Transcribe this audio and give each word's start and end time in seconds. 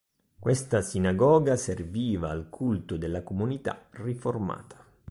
Questa 0.39 0.81
sinagoga 0.81 1.55
serviva 1.55 2.31
al 2.31 2.49
culto 2.49 2.97
della 2.97 3.21
comunità 3.21 3.85
riformata. 3.91 4.83